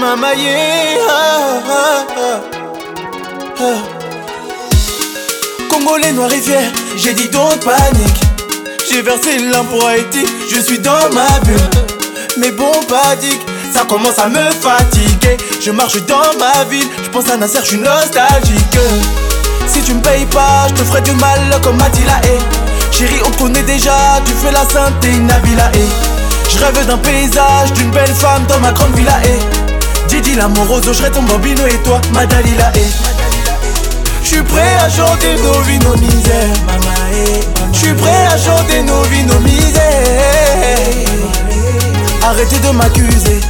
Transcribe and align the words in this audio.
Mama 0.00 0.28
ah, 0.32 1.60
ah, 1.68 2.40
ah. 3.60 3.64
Congolais 5.68 6.12
noir 6.12 6.30
fier, 6.30 6.72
j'ai 6.96 7.12
dit 7.12 7.28
don't 7.28 7.58
panique 7.62 8.20
J'ai 8.90 9.02
versé 9.02 9.36
l'un 9.52 9.62
pour 9.64 9.86
Haïti, 9.86 10.24
je 10.50 10.58
suis 10.58 10.78
dans 10.78 11.10
ma 11.12 11.28
bulle. 11.40 11.84
Mais 12.38 12.50
bon 12.50 12.72
padique, 12.88 13.42
ça 13.74 13.84
commence 13.86 14.18
à 14.18 14.30
me 14.30 14.50
fatiguer. 14.50 15.36
Je 15.60 15.70
marche 15.70 16.00
dans 16.06 16.38
ma 16.38 16.64
ville, 16.64 16.88
je 17.04 17.10
pense 17.10 17.28
à 17.28 17.36
Nasser, 17.36 17.58
je 17.62 17.68
suis 17.68 17.78
nostalgique. 17.78 18.78
Si 19.66 19.82
tu 19.82 19.92
me 19.92 20.00
payes 20.00 20.24
pas, 20.26 20.66
je 20.68 20.74
te 20.76 20.84
ferai 20.84 21.02
du 21.02 21.12
mal 21.12 21.60
comme 21.62 21.76
m'a 21.76 21.90
dit 21.90 22.04
la 22.06 22.26
haie 22.26 22.38
Chérie, 22.90 23.20
on 23.26 23.30
connaît 23.32 23.64
déjà, 23.64 24.22
tu 24.24 24.32
fais 24.32 24.50
la 24.50 24.66
sainte 24.66 25.04
et 25.04 25.18
Nabila 25.18 25.70
Je 26.48 26.58
rêve 26.58 26.86
d'un 26.86 26.96
paysage, 26.96 27.74
d'une 27.74 27.90
belle 27.90 28.14
femme 28.14 28.46
dans 28.48 28.60
ma 28.60 28.72
grande 28.72 28.94
villa 28.94 29.18
et 29.24 29.69
Didi 30.10 30.34
l'amoroso, 30.34 30.92
je 30.92 31.04
ton 31.04 31.22
bambino 31.22 31.64
et 31.66 31.78
toi, 31.84 32.00
ma 32.12 32.26
Dalila 32.26 32.72
je 34.22 34.36
suis 34.36 34.42
prêt 34.42 34.76
à 34.84 34.88
chanter 34.88 35.34
nos 35.42 35.60
vies, 35.62 35.78
nos 35.78 35.96
misères. 35.96 36.54
Je 37.72 37.78
suis 37.78 37.94
prêt 37.94 38.26
à 38.26 38.36
chanter 38.36 38.82
nos 38.82 39.02
vies, 39.04 39.24
nos 39.24 39.40
misères. 39.40 39.80
Arrêtez 42.22 42.58
de 42.58 42.70
m'accuser. 42.70 43.40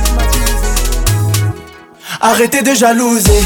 Arrêtez 2.21 2.63
de 2.63 2.75
jalouser. 2.75 3.43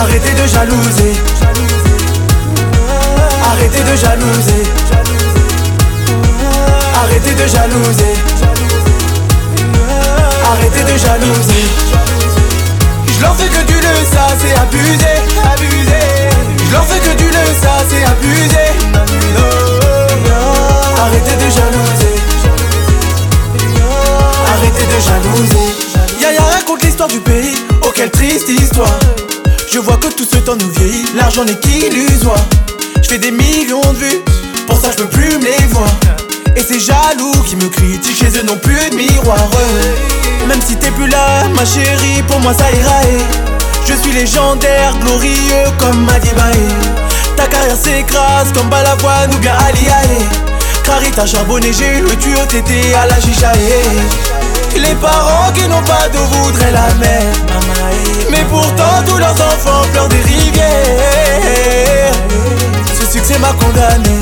Arrêtez 0.00 0.32
de 0.32 0.46
jalouser. 0.46 1.14
Arrêtez 3.50 3.82
de 3.82 3.96
jalouser. 3.96 4.62
Arrêtez 6.94 7.34
de 7.34 7.46
jalouser. 7.48 8.11
C'est 14.52 14.60
abusé, 14.60 15.14
abusé. 15.52 16.02
Je 16.66 16.72
leur 16.72 16.84
fais 16.84 16.98
que 16.98 17.16
du 17.16 17.24
le 17.24 17.44
ça 17.60 17.78
c'est 17.88 18.04
abusé. 18.04 18.66
Arrêtez 20.98 21.36
de 21.36 21.50
jalouser. 21.50 22.14
Arrêtez 24.52 24.86
de 24.86 25.00
jalouser. 25.00 26.20
Yaya 26.20 26.42
raconte 26.42 26.82
l'histoire 26.82 27.08
du 27.08 27.20
pays. 27.20 27.54
Oh 27.84 27.92
quelle 27.94 28.10
triste 28.10 28.48
histoire. 28.48 28.98
Je 29.70 29.78
vois 29.78 29.96
que 29.96 30.08
tout 30.08 30.26
ce 30.30 30.36
temps 30.36 30.56
nous 30.56 30.70
vieillit. 30.70 31.06
L'argent 31.14 31.44
n'est 31.44 31.58
qu'illusoire. 31.58 32.44
Je 33.02 33.08
fais 33.08 33.18
des 33.18 33.30
millions 33.30 33.80
de 33.92 33.98
vues. 33.98 34.20
Pour 34.66 34.78
ça 34.78 34.90
je 34.92 35.02
peux 35.02 35.08
plus 35.08 35.38
me 35.38 35.44
les 35.44 35.66
voir. 35.68 35.88
Et 36.56 36.62
ces 36.62 36.80
jaloux 36.80 37.32
qui 37.46 37.56
me 37.56 37.68
critiquent 37.68 38.18
chez 38.18 38.38
eux 38.38 38.42
n'ont 38.42 38.58
plus 38.58 38.90
de 38.90 38.94
miroir 38.94 39.38
Même 40.46 40.60
si 40.60 40.76
t'es 40.76 40.90
plus 40.90 41.08
là 41.08 41.48
ma 41.56 41.64
chérie 41.64 42.22
pour 42.28 42.40
moi 42.40 42.52
ça 42.52 42.70
ira 42.70 43.51
Je 43.84 43.94
suis 43.94 44.12
légendaire, 44.12 44.94
glorieux 45.00 45.70
comme 45.78 46.04
Madibae 46.04 46.52
Ta 47.36 47.46
carrière 47.46 47.76
s'écrase 47.76 48.52
comme 48.52 48.68
Balavoine 48.68 49.34
ou 49.34 49.38
bien 49.38 49.54
Crary 50.84 51.10
t'as 51.14 51.26
charbonné, 51.26 51.72
j'ai 51.72 51.98
eu 51.98 52.02
le 52.02 52.16
tuyau, 52.16 52.44
t'étais 52.48 52.94
à 52.94 53.06
la 53.06 53.20
chicha 53.20 53.52
Les 54.74 54.94
parents 54.96 55.52
qui 55.52 55.68
n'ont 55.68 55.82
pas 55.82 56.08
d'eau 56.12 56.24
voudraient 56.24 56.72
la 56.72 56.94
mer 56.94 57.22
Mais 58.30 58.44
pourtant 58.50 59.02
tous 59.06 59.18
leurs 59.18 59.32
enfants 59.32 59.82
pleurent 59.92 60.08
des 60.08 60.20
rivières. 60.20 62.12
Ce 62.98 63.06
succès 63.12 63.38
m'a 63.38 63.52
condamné. 63.52 64.18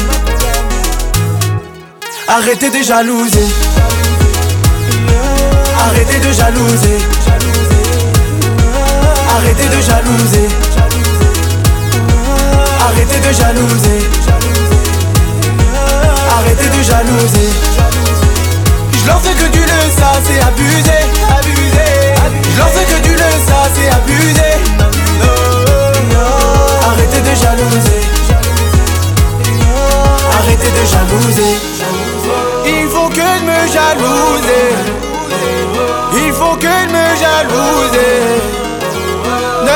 Arrêtez 2.28 2.70
de 2.70 2.82
jalouser. 2.82 3.46
Arrêtez 5.78 6.18
de 6.18 6.32
jalouser. 6.32 6.99
De 9.70 9.80
jalouser. 9.80 10.48
Arrêtez 12.80 13.20
de 13.20 13.32
jalouser. 13.32 14.00
Arrêtez 16.36 16.68
de 16.76 16.82
jalouser. 16.82 17.50
Je 18.92 19.06
leur 19.06 19.22
que 19.22 19.48
du 19.52 19.60
le 19.60 19.80
ça 19.96 20.12
c'est 20.24 20.40
abusé, 20.40 20.98
abusé. 21.38 21.88
Je 22.52 22.58
leur 22.58 22.72
que 22.72 22.98
du 23.02 23.12
le 23.12 23.30
ça 23.46 23.60
c'est 23.74 23.90
abusé. 23.90 24.50
Arrêtez 26.88 27.20
de 27.20 27.34
jalouser. 27.36 28.02
Arrêtez 30.38 30.72
de 30.78 30.84
jalouser. 30.92 31.54
Il 32.66 32.88
faut 32.88 33.08
que 33.08 33.28
de 33.38 33.44
me 33.46 33.60
jalouser. 33.72 34.68
Il 36.24 36.32
faut 36.32 36.56
que 36.56 36.66
de 36.66 36.92
me 36.92 37.06
jalouser. 37.22 38.69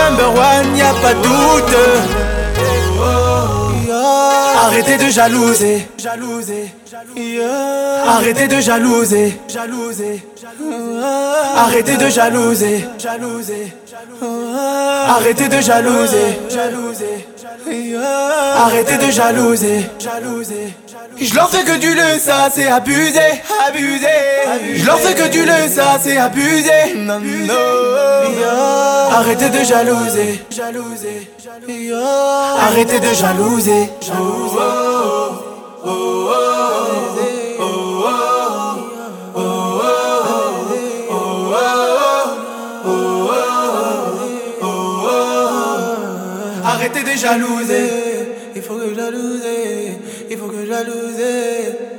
Number 0.05 0.29
one, 0.29 0.77
y 0.77 0.83
a 0.83 0.93
pas 1.01 1.15
de 1.15 1.23
doute. 1.23 1.77
Arrêtez 4.67 4.99
de 4.99 5.09
jalouser, 5.09 5.89
jalouser, 5.97 6.75
Arrêtez 8.07 8.47
de 8.49 8.61
jalouser, 8.61 9.41
jalouser. 9.49 10.23
Arrêtez 11.57 11.97
de 11.97 12.09
jalouser, 12.11 12.87
jalouser. 12.99 13.73
Arrêtez 15.09 15.49
de 15.49 15.61
jalouser, 15.63 16.39
jalouser. 16.51 17.27
Arrêtez 18.57 18.99
de 18.99 19.11
jalouser, 19.11 19.91
jalouser. 19.99 20.75
Je 21.21 21.35
leur 21.35 21.49
fais 21.51 21.65
que 21.65 21.77
du 21.79 21.95
le 21.95 22.19
ça 22.19 22.49
c'est 22.53 22.67
abusé, 22.67 23.21
abusé. 23.67 24.07
Je 24.75 24.85
leur 24.85 24.99
fais 24.99 25.15
que 25.15 25.29
du 25.29 25.45
le 25.45 25.69
ça 25.69 25.99
c'est 26.03 26.17
abusé. 26.17 26.71
Arrêtez 29.13 29.49
de 29.51 29.65
jalouser, 29.65 30.41
jalouser. 30.51 31.31
Arrêtez 32.61 33.01
de 33.01 33.15
jalouser, 33.15 33.91
jalouser. 34.01 34.59
Arrêtez 46.67 47.03
de 47.03 47.17
jalouser, 47.17 47.91
il 48.57 48.63
faut 48.63 48.75
que 48.75 48.95
jalouse, 48.95 49.43
il 50.31 50.37
faut 50.37 50.49
que 50.49 50.65
jalouse. 50.67 51.94